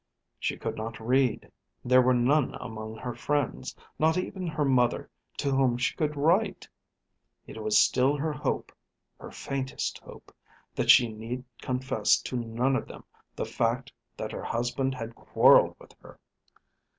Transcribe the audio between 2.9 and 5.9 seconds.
her friends, not even her mother, to whom